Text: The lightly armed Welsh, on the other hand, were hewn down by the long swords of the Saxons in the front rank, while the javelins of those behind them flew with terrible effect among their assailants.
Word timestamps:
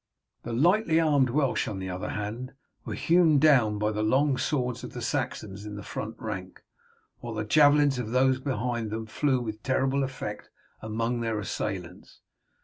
The 0.41 0.51
lightly 0.51 0.99
armed 0.99 1.29
Welsh, 1.29 1.67
on 1.67 1.77
the 1.77 1.91
other 1.91 2.09
hand, 2.09 2.53
were 2.85 2.95
hewn 2.95 3.37
down 3.37 3.77
by 3.77 3.91
the 3.91 4.01
long 4.01 4.35
swords 4.35 4.83
of 4.83 4.93
the 4.93 5.01
Saxons 5.03 5.63
in 5.63 5.75
the 5.75 5.83
front 5.83 6.15
rank, 6.17 6.63
while 7.19 7.35
the 7.35 7.45
javelins 7.45 7.99
of 7.99 8.09
those 8.09 8.39
behind 8.39 8.89
them 8.89 9.05
flew 9.05 9.39
with 9.39 9.61
terrible 9.61 10.01
effect 10.03 10.49
among 10.81 11.19
their 11.19 11.37
assailants. 11.37 12.21